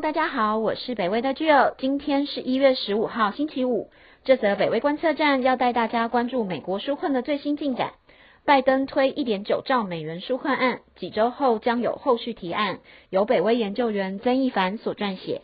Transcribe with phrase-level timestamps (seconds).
[0.00, 3.90] 大家好，我是北威的 Jill，今天是一月十五号星期五。
[4.24, 7.92] 这则北威观测站要带大家关注美国纾困的最新进展。
[8.46, 15.42] 拜登推一点九兆美元纾困案，几周后将有后续提案，由北威研究员曾义凡所撰写。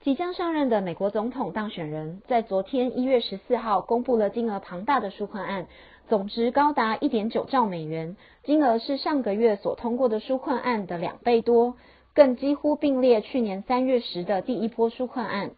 [0.00, 5.68] 即将上任的美国总统当选人在昨天一月十四号公布了金额庞大的纾困案，
[6.08, 11.76] 总值高达一点九兆美元，金额是上个月所通过的纾困案的两倍多。
[12.16, 15.50] 更几乎并列去年三月时的第一波纾困案。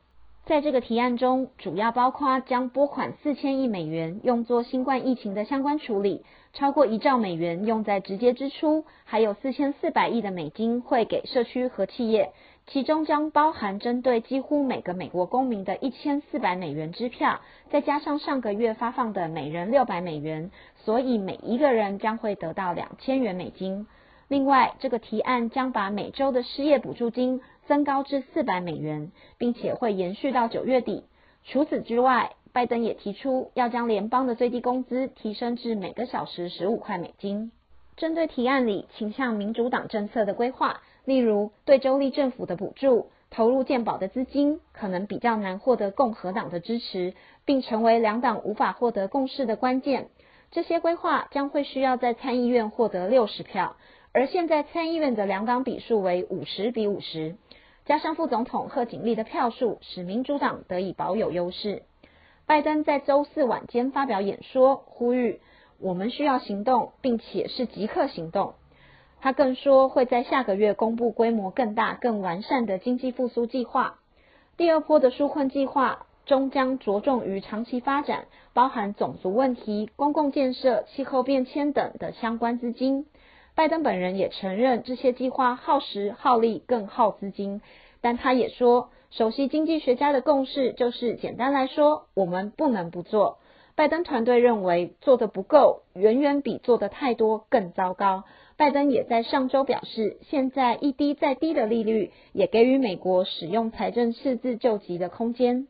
[0.44, 12.32] 在这个提案中，主要包括将拨款四千亿美元用作新冠疫情的相关处理，超过一兆美元用在直接支出，还有四千四百亿的美金会给社区和企业，
[12.66, 17.38] 其中将包含针对几乎每个美国公民的一千四百美元支票，
[17.70, 23.86] 再加上上个月发放的每人六百美元，所以每一个人将会得到两千元美金。
[24.28, 31.04] 另外，这个提案将把每周的失业补助金增高至四百美元，并且会延续到九月底。
[31.44, 37.52] 除此之外，拜登也提出要将联邦的最低工资提升至每个小时十五块美金。
[37.96, 47.14] 针对提案里倾向民主党政策的规划，例如对州立政府的补助、投入健保的资金，可能比较难获得共和党的支持，
[47.46, 50.10] 并成为两党无法获得共识的关键。
[50.50, 53.76] 这些规划将会需要在参议院获得六十票。
[54.12, 57.36] 而现在参议院的两党比数为五十比五十，
[57.84, 61.82] 加上副总统贺锦丽的票数，使民主党得以保有优势。
[62.46, 65.40] 拜登在周四晚间发表演说，呼吁
[65.78, 68.54] 我们需要行动，并且是即刻行动。
[69.20, 73.98] 他更说会在下个月公布规模更大、更完善的经济复苏计划。
[74.56, 83.06] 第二波的纾困计划终将着重于长期发展，包含种族问题、公共建设、气候变迁等的相关资金。
[83.58, 87.60] 拜登本人也承认这些计划耗时耗力更耗资金，
[88.00, 93.38] 但他也说，首席经济学家的共识就是，简单来说，我们不能不做。
[93.74, 98.22] 拜登团队认为做的不够，远远比做的太多更糟糕。
[98.56, 105.66] 拜登也在上周表示，现在一低再低的利率也给予美国使用财政赤字救急的空间。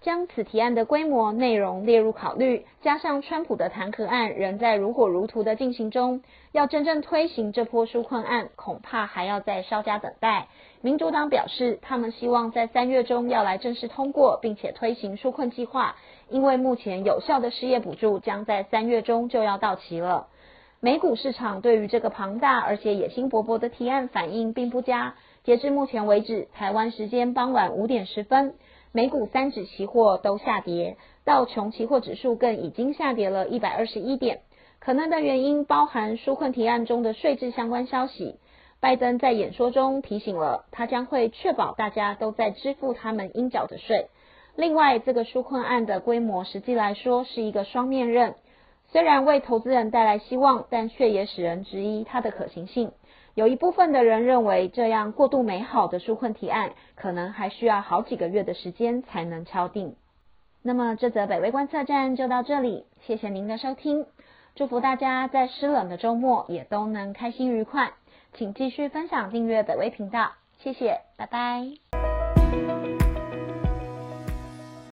[0.00, 6.22] 将此提案的规模、内容列入考虑，加上川普的弹劾案仍在如火如荼的进行中，
[6.52, 10.46] 要真正推行这波纾困案，恐怕还要再稍加等待。
[10.82, 15.96] 民主党表示，他们希望在三月中要来正式通过，并且推行纾困计划，
[16.28, 20.28] 因为目前有效的失业补助将在三月中就要到期了。
[20.78, 28.54] 美股市场对于这个庞大而且野心勃勃的提案反应并不佳，截至目前为止，台湾时间傍晚五点十分。
[28.92, 34.40] 美股三指期货都下跌，道琼期货指数更已经下跌了一百二十一点。
[34.80, 38.36] 可能的原因包含纾困提案中的税制相关消息。
[38.80, 44.06] 拜登在演说中提醒了，他将会确保大家都在支付他们应缴的税。
[44.54, 48.36] 另外，这个纾困案的规模实际来说是一个双面刃，
[48.90, 52.92] 虽然为投资人带来希望，但却也使人质疑它的可行性。
[53.38, 59.94] 有一部分的人认为，这样过度美好的纾困提案，可能还需要好几个月的时间才能敲定。
[60.60, 64.06] 那么，这则北威观测站就到这里，谢谢您的收听，
[64.56, 67.92] 祝福大家在湿冷的周末也都能开心愉快。
[68.34, 72.97] 请继续分享、订阅北威频道，谢谢，拜拜。